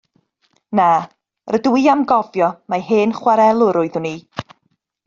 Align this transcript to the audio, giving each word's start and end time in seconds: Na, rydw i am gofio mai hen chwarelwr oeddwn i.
Na, 0.79 0.87
rydw 1.57 1.75
i 1.81 1.83
am 1.93 2.03
gofio 2.13 2.49
mai 2.75 2.81
hen 2.89 3.17
chwarelwr 3.21 3.81
oeddwn 3.85 4.11
i. 4.17 4.17